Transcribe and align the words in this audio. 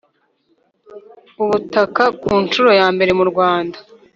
ubutaka 1.43 2.03
ku 2.21 2.31
nshuro 2.43 2.69
ya 2.79 2.87
mbere 2.95 3.11
mu 3.19 3.25
Rwanda 3.31 3.77